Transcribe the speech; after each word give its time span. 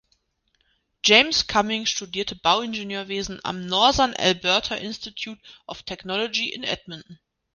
James 1.05 1.43
Cumming 1.45 1.85
studierte 1.85 2.35
Bauingenieurwesen 2.35 3.39
am 3.45 3.67
Northern 3.67 4.15
Alberta 4.15 4.73
Institute 4.73 5.39
of 5.67 5.83
Technology 5.83 6.47
in 6.49 6.63
Edmonton. 6.63 7.19